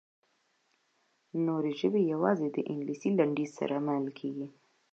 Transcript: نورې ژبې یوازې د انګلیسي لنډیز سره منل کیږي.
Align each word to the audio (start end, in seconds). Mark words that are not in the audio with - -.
نورې 1.45 1.71
ژبې 1.79 2.01
یوازې 2.13 2.47
د 2.51 2.57
انګلیسي 2.71 3.09
لنډیز 3.17 3.49
سره 3.59 3.75
منل 3.85 4.09
کیږي. 4.19 4.47